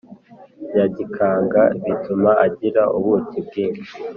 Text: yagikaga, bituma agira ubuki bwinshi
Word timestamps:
yagikaga, 0.77 1.63
bituma 1.83 2.29
agira 2.45 2.83
ubuki 2.97 3.37
bwinshi 3.47 3.91